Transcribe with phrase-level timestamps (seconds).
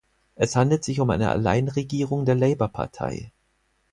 [0.33, 3.31] Es handelt sich um eine Alleinregierung der Labor Partei.